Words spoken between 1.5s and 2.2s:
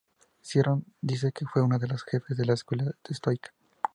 uno de los